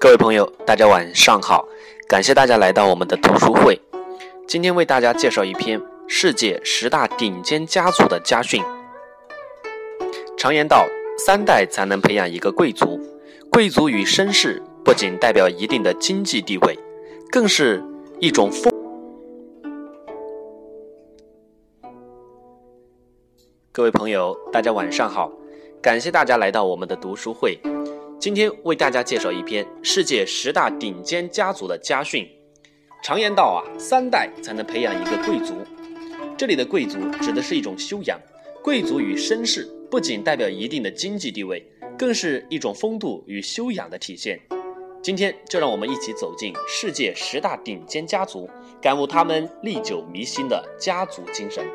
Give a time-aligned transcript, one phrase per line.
[0.00, 1.68] 各位朋友，大家晚上好，
[2.08, 3.78] 感谢大家来到我们的读书会。
[4.48, 8.64] 今天为大家介绍一篇世界十大顶尖家族的家训。
[10.38, 10.86] 常言道，
[11.18, 12.98] 三代才能培养一个贵族。
[13.52, 16.78] 贵族与绅士不仅代表一定的经济地位，
[17.30, 17.84] 更是
[18.20, 18.72] 一种风。
[23.70, 25.30] 各位朋友，大家晚上好，
[25.82, 27.60] 感谢大家来到我们的读书会。
[28.20, 32.28] 今天为大家介绍一篇世界十大顶尖家族的家训。
[33.02, 35.54] 常言道啊，三代才能培养一个贵族。
[36.36, 38.20] 这里的贵族指的是一种修养。
[38.62, 41.66] 贵族与绅士不仅代表一定的经济地位，
[41.98, 44.38] 更是一种风度与修养的体现。
[45.02, 48.46] 今天就让我们一起走进世界十大顶尖家族，
[48.82, 51.66] 感悟他们历久弥新的家族精神。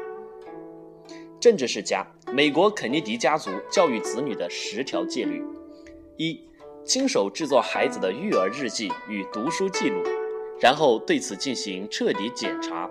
[1.40, 5.44] 政治世家，美国肯尼迪家族教育子女的十条戒律。
[6.18, 6.42] 一、
[6.86, 10.02] 亲手制作孩子的育儿日记与读书记录，
[10.62, 12.90] 然后对此进行彻底检查。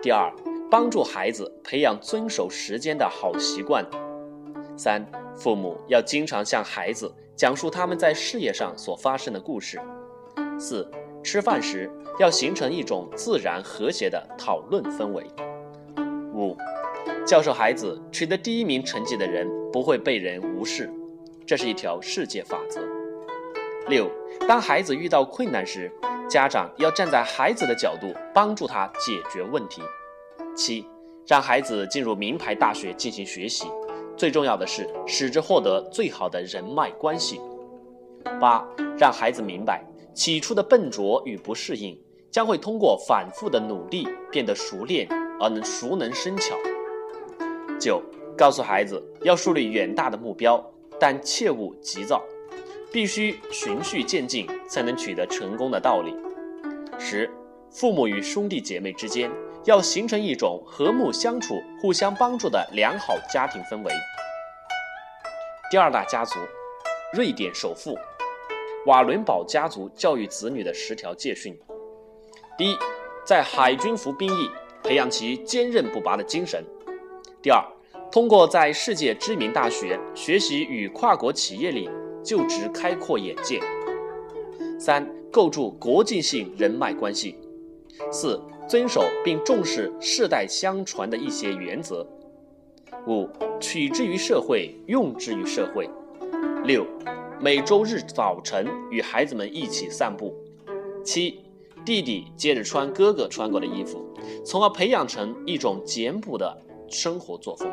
[0.00, 0.32] 第二，
[0.70, 3.84] 帮助孩子培养遵守时间的好习惯。
[4.74, 9.78] 三、父母要经常向孩子讲述他们在事业上所发生的故事。
[10.58, 10.90] 四、
[11.22, 15.26] 吃饭时要形成一种自然和谐的讨论氛围。
[16.32, 16.56] 五、
[17.26, 20.90] 教授孩子取得第一名成绩的人不会被人无视。
[21.46, 22.80] 这是一条世界法则。
[23.88, 24.10] 六，
[24.48, 25.92] 当孩子遇到困难时，
[26.28, 29.82] 家长要站在孩子的角度帮助他解决问题。
[30.56, 30.86] 七，
[31.26, 33.66] 让孩子进入名牌大学进行学习，
[34.16, 37.38] 最重要的是使之获得最好的人脉关系。
[38.40, 38.66] 八，
[38.98, 39.84] 让孩子明白，
[40.14, 42.00] 起初的笨拙与不适应，
[42.30, 45.06] 将会通过反复的努力变得熟练
[45.38, 46.56] 而能熟能生巧。
[47.78, 48.02] 九，
[48.34, 50.64] 告诉孩子要树立远大的目标。
[50.98, 52.22] 但切勿急躁，
[52.92, 56.14] 必须循序渐进，才能取得成功的道理。
[56.98, 57.30] 十，
[57.70, 59.30] 父母与兄弟姐妹之间
[59.64, 63.92] 要形成一种和睦相处、互相帮助的良好家庭氛围。
[65.70, 66.38] 第二大家族，
[67.12, 67.98] 瑞典首富
[68.86, 71.58] 瓦伦堡家族教育子女的十条戒训：
[72.56, 72.76] 第一，
[73.26, 74.48] 在海军服兵役，
[74.82, 76.62] 培养其坚韧不拔的精神；
[77.42, 77.60] 第二，
[78.14, 81.90] 通过在世界知名大学学习与跨国企业里
[82.22, 83.60] 就职，开阔眼界。
[84.78, 87.36] 三、构筑国际性人脉关系。
[88.12, 92.06] 四、遵守并重视世代相传的一些原则。
[93.08, 95.90] 五、取之于社会，用之于社会。
[96.62, 96.86] 六、
[97.40, 100.32] 每周日早晨与孩子们一起散步。
[101.02, 101.40] 七、
[101.84, 104.00] 弟弟接着穿哥哥穿过的衣服，
[104.44, 106.56] 从而培养成一种简朴的
[106.88, 107.68] 生活作风。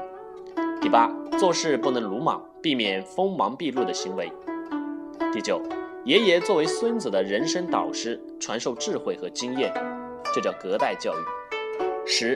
[0.81, 4.33] 第八，做事不能鲁莽，避免锋芒毕露的行为。
[5.31, 5.61] 第九，
[6.05, 9.71] 爷爷作为孙子的人生导师，传授智慧和经验，
[10.33, 11.23] 这叫隔代教育。
[12.07, 12.35] 十，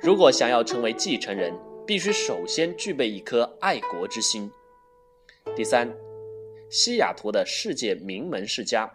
[0.00, 1.54] 如果想要成为继承人，
[1.86, 4.50] 必须首先具备一颗爱国之心。
[5.54, 5.94] 第三，
[6.70, 8.90] 西雅图的世界名门世家，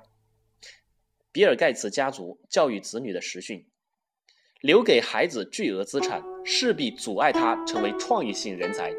[1.31, 3.68] 比尔盖茨家族教育子女的实训。
[4.61, 8.91] 留给孩子巨额资产，势必阻碍他成为创意性人才。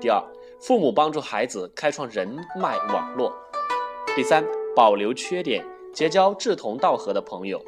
[0.00, 0.20] 第二，
[0.58, 2.28] 父母帮助孩子开创人
[2.60, 3.32] 脉网络。
[4.16, 4.44] 第三，
[4.74, 7.64] 保留缺点，结交志同道合的朋友。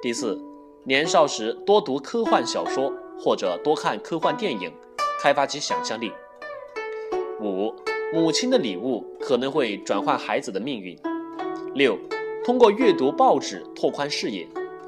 [0.00, 0.40] 第四，
[0.84, 4.72] 年少时多读科幻小说或者多看科幻电影，
[5.20, 6.12] 开发其想象力。
[7.40, 7.74] 五，
[8.12, 10.96] 母亲的礼物可能会转换孩子的命运。
[11.74, 11.98] 六，
[12.44, 14.46] 通过阅读报纸拓宽视野。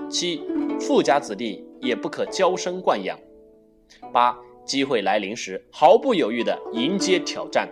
[0.09, 0.41] 七。
[0.81, 3.19] 富家子弟也不可娇生惯养。
[4.13, 7.69] 八，机会来临时，毫不犹豫地迎接挑战。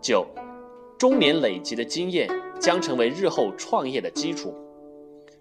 [0.00, 0.26] 九，
[0.98, 2.28] 中年累积的经验
[2.60, 4.54] 将成为日后创业的基础。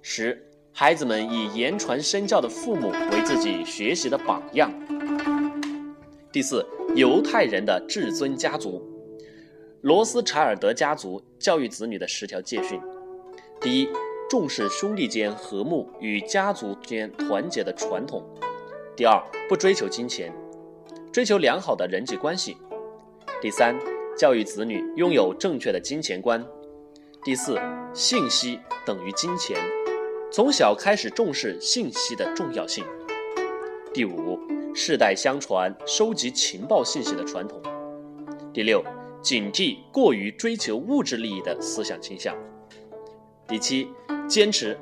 [0.02, 0.42] 十，
[0.72, 4.72] 孩子们以言传身教的父母为自己学习的榜样。
[6.32, 6.66] 第四，
[6.96, 8.82] 犹太人的至尊家族——
[9.82, 12.80] 罗斯柴尔德家族教育子女的十条戒训。
[13.62, 13.88] 第一。
[14.34, 18.28] 重视兄弟间和睦与家族间团结的传统。
[18.96, 20.34] 第二，不追求金钱，
[21.12, 22.58] 追求良好的人际关系。
[23.40, 23.78] 第三，
[24.18, 26.44] 教育子女拥有正确的金钱观。
[27.24, 27.60] 第四，
[27.94, 29.56] 信息等于金钱，
[30.32, 32.84] 从小开始重视信息的重要性。
[33.94, 34.40] 第五，
[34.74, 37.62] 世代相传收集情报信息的传统。
[38.52, 38.84] 第六，
[39.22, 42.36] 警惕过于追求物质利益的思想倾向。
[43.48, 43.88] 第七。
[44.26, 44.76] 坚持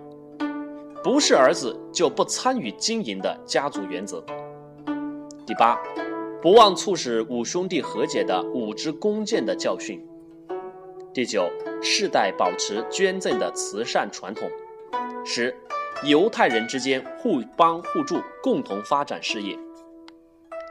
[1.03, 4.23] 不是儿子就不参与经营的家族原则。
[5.47, 5.77] 第八，
[6.41, 9.99] 不忘促使五兄弟和解的五支弓箭的教训。
[11.11, 11.49] 第九，
[11.81, 14.49] 世代保持捐赠的慈善传统。
[15.25, 15.53] 十，
[16.05, 19.57] 犹太人之间互帮互助，共同发展事业。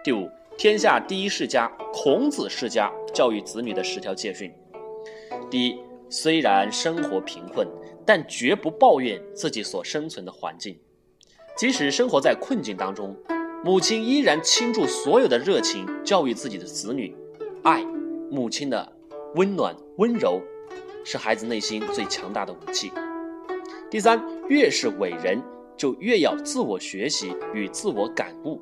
[0.04, 4.50] 第五，天下第一世家孔子世家教育子女的十条戒训。
[5.50, 5.78] 第一，
[6.10, 7.64] 虽然生活贫困，
[8.04, 10.76] 但绝不抱怨自己所生存的环境。
[11.56, 13.16] 即使生活在困境当中，
[13.64, 17.16] 母亲依然倾注所有的热情教育自己的子女。
[17.62, 17.84] 爱，
[18.28, 18.92] 母亲的
[19.36, 20.42] 温暖温柔，
[21.04, 22.90] 是孩子内心最强大的武器。
[23.88, 25.40] 第三，越是伟人，
[25.76, 28.60] 就越要自我学习与自我感悟。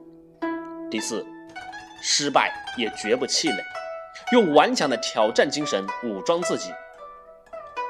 [0.91, 1.25] 第四，
[2.03, 3.57] 失败也绝不气馁，
[4.33, 6.71] 用顽强的挑战精神武装自己。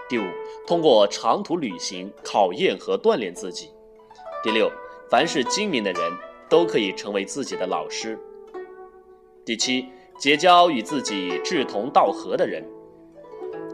[0.08, 0.22] 第五，
[0.66, 3.70] 通过长途旅行考验和锻炼自己。
[4.43, 4.70] 第六，
[5.10, 6.12] 凡是精明的人
[6.49, 8.19] 都可以成为自己的老师。
[9.44, 9.87] 第七，
[10.19, 12.64] 结交与自己志同道合的人。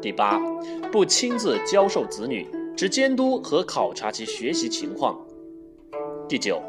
[0.03, 0.41] 第八，
[0.91, 2.47] 不亲自教授子女，
[2.77, 5.19] 只监督和考察其学习情况。
[6.29, 6.61] 第九。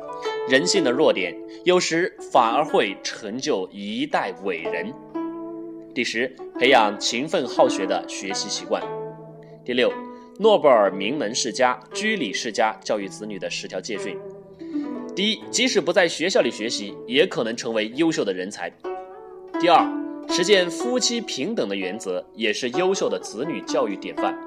[0.48, 1.36] 人性的弱点，
[1.66, 4.94] 有时反而会成就一代伟人。
[5.94, 8.82] 第十，培养勤奋好学的学习习惯。
[9.66, 9.92] 第六，
[10.38, 14.16] 诺贝尔名门世家、居里世家教育子女的十条戒训。
[15.16, 18.72] 第一，即使不在学校里学习，也可能成为优秀的人才。
[19.60, 19.84] 第二，
[20.30, 24.38] 实践夫妻平等的原则，也是优秀的子女教育典范。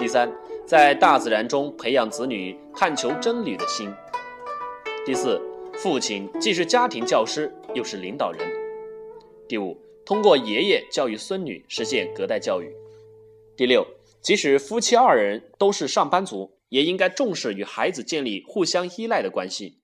[0.00, 0.28] 第三，
[0.66, 3.88] 在大自然中培养子女探求真理的心。
[5.06, 5.40] 第四，
[5.74, 8.40] 父亲既是家庭教师，又是领导人。
[9.46, 12.68] 第五，通过爷爷教育孙女，实现隔代教育。
[13.56, 13.86] 第六，
[14.22, 19.80] 即使夫妻二人都是上班族，也应该重视与孩子建立互相依赖的关系。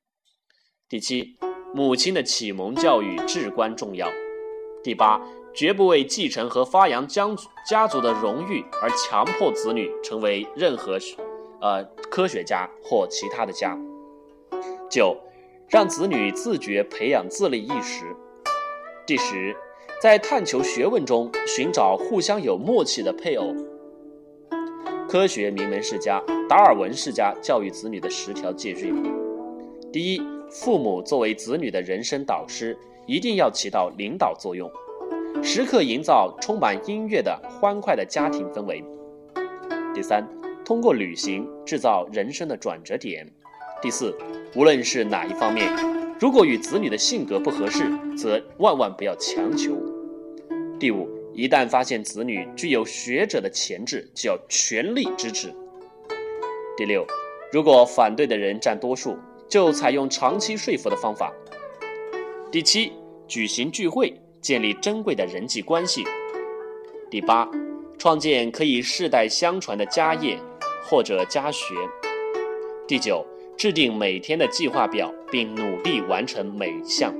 [0.88, 1.36] 第七，
[1.74, 4.10] 母亲的启蒙教育至关重要。
[4.82, 5.20] 第八，
[5.54, 10.98] 绝不为继承和发扬家族家族的荣誉而强迫子女成为任何，
[11.60, 13.78] 呃，科学家或其他的家。
[14.90, 15.14] 九，
[15.68, 18.04] 让子女自觉培养自立意识。
[19.06, 19.54] 第十，
[20.00, 23.52] 在探求学问中寻找互相有默契的配偶。
[25.08, 28.94] 科学名门世家达尔文世家教育子女的十条戒训：
[29.92, 30.22] 第一，
[30.52, 34.70] 父母作为子女的人生导师，一定要起到领导作用，
[35.42, 38.84] 时刻营造充满音乐的欢快的家庭氛围。
[39.92, 40.24] 第三，
[40.64, 43.28] 通过旅行制造人生的转折点。
[43.82, 44.16] 第四，
[44.54, 45.68] 无论是哪一方面，
[46.20, 49.76] 如果与子女的性格不合适，则万万不要强求。
[50.76, 55.54] 第五，一旦发现子女具有学者的潜质，就要全力支持。
[56.76, 57.06] 第六，
[57.52, 59.16] 如果反对的人占多数，
[59.48, 61.32] 就采用长期说服的方法。
[62.50, 62.92] 第七，
[63.28, 66.02] 举行聚会，建立珍贵的人际关系。
[67.08, 67.48] 第八，
[67.96, 70.36] 创建可以世代相传的家业
[70.82, 71.76] 或者家学。
[72.88, 73.24] 第九。
[73.58, 77.12] 制定每天的计划表，并努力完成每一项。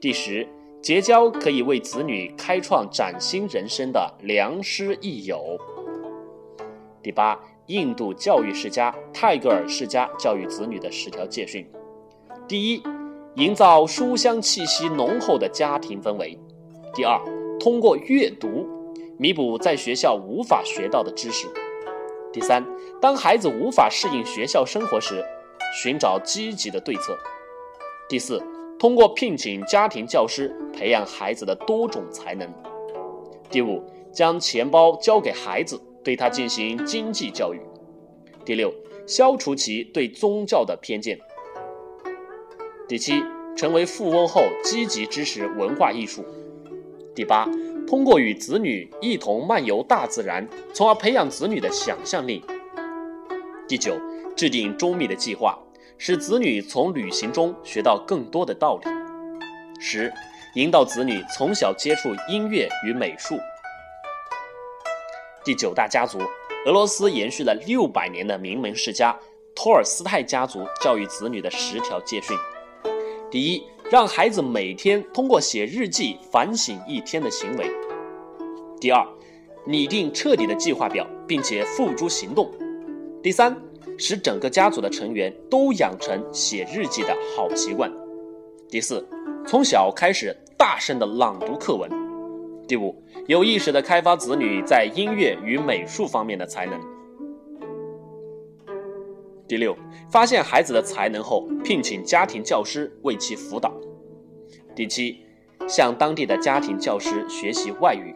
[0.00, 0.44] 第十，
[0.82, 5.56] 结交可以为子女开创崭新人生的良师益友。
[7.00, 11.64] 第八，印度教育世家泰戈尔世家教育子女的十条戒训：
[12.48, 12.82] 第一，
[13.36, 16.36] 营造书香气息浓厚的家庭氛围；
[16.92, 17.16] 第二，
[17.60, 18.66] 通过阅读
[19.16, 21.46] 弥补在学校无法学到的知识。
[22.30, 22.62] 第三，
[23.00, 25.24] 当孩子无法适应学校生活时，
[25.72, 27.16] 寻找积极的对策。
[28.08, 28.42] 第四，
[28.78, 32.48] 通过聘请家庭教师，培养孩子的多种才能。
[33.50, 37.60] 第五，将钱包交给孩子，对他进行经济教育。
[38.44, 38.72] 第六，
[39.06, 41.18] 消除其对宗教的偏见。
[42.88, 43.22] 第七，
[43.56, 46.24] 成为富翁后积极支持文化艺术。
[47.14, 47.48] 第八。
[47.86, 52.44] 通过与子女一同漫游大自然，从而培养子女的想象力。
[53.66, 53.98] 第九，
[54.38, 55.58] 制定周密的计划，
[55.98, 58.88] 使子女从旅行中学到更多的道理。
[59.80, 60.12] 十，
[60.54, 63.36] 引导子女从小接触音乐与美术。
[65.44, 66.20] 第九大家族，
[66.66, 69.18] 俄罗斯延续了六百年的名门世家
[69.56, 72.36] 托尔斯泰家族教育子女的十条戒训。
[73.28, 73.62] 第一。
[73.90, 77.70] 让孩子每天通过写日记反省一天的行为。
[78.78, 79.02] 第二，
[79.66, 82.52] 拟定彻底的计划表，并且付诸行动。
[83.22, 83.58] 第三，
[83.98, 87.92] 使整个家族的成员都养成写日记的好习惯。
[88.70, 89.06] 第四，
[89.46, 91.90] 从小开始大声的朗读课文。
[92.68, 96.80] 第五，有意识的开发子女在音乐与美术方面的才能。
[99.48, 99.74] 第六，
[100.10, 103.72] 发现孩子的才能后，聘请家庭教师为其辅导。
[104.76, 105.18] 第七，
[105.66, 108.14] 向当地的家庭教师学习外语。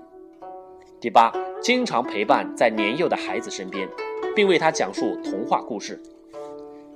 [1.01, 3.89] 第八，经常陪伴在年幼的孩子身边，
[4.35, 6.01] 并为他讲述童话故事。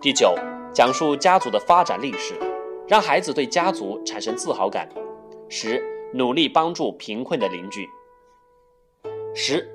[0.00, 0.35] 第九，
[0.73, 2.35] 讲述家族的发展历史，
[2.87, 4.88] 让孩子对家族产生自豪感。
[5.49, 7.88] 十，努力帮助贫困的邻居。
[9.35, 9.68] 十，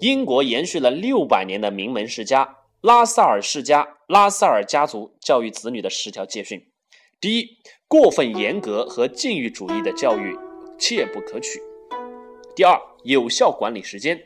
[0.00, 6.66] 英国延续了六百年的名门世家拉塞尔世家拉塞尔家族教育子女的十条戒训：
[7.20, 7.58] 第一，
[7.88, 10.38] 过分严格和禁欲主义的教育
[10.78, 11.58] 切不可取；
[12.54, 14.16] 第二，有效管理时间；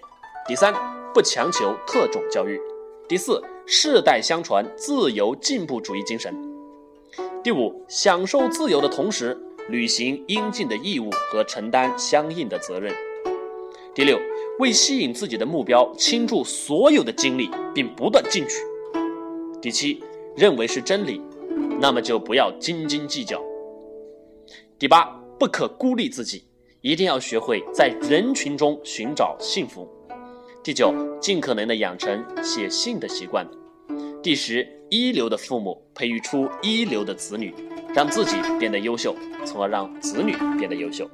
[0.46, 0.74] 第三，
[1.12, 2.56] 不强求特种教育；
[3.08, 6.32] 第四，世代相传自由进步主义精神；
[7.42, 9.36] 第五，享受自由的同时，
[9.68, 12.92] 履行应尽的义务和承担相应的责任；
[13.92, 14.20] 第六，
[14.60, 18.60] 为吸引自己的目标倾注所有的精力，并不断进取；
[19.60, 20.00] 第七，
[20.36, 21.20] 认为是真理，
[21.80, 23.36] 那么就不要斤斤计较；
[24.78, 25.04] 第八，
[25.40, 26.44] 不可孤立自己，
[26.82, 29.88] 一定要学会在人群中寻找幸福；
[30.62, 33.46] 第九，尽可能的养成写信的习惯。
[34.22, 37.54] 第十，一流的父母培育出一流的子女，
[37.94, 41.10] 让自己变得优秀，从而让子女变得优秀。